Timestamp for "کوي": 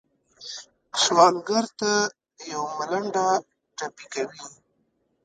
4.13-4.43